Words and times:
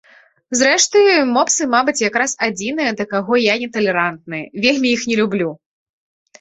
Зрэшты, 0.61 1.01
мопсы, 1.35 1.67
мабыць, 1.75 1.95
якраз 2.09 2.31
адзіныя, 2.49 2.91
да 3.03 3.09
каго 3.13 3.33
я 3.43 3.55
не 3.67 3.71
талерантны, 3.79 4.43
вельмі 4.67 4.87
іх 4.99 5.09
не 5.13 5.23
люблю. 5.25 5.49